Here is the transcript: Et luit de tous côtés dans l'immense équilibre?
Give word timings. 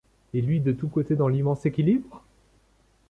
Et 0.33 0.41
luit 0.41 0.61
de 0.61 0.71
tous 0.71 0.87
côtés 0.87 1.15
dans 1.15 1.27
l'immense 1.27 1.67
équilibre? 1.67 2.23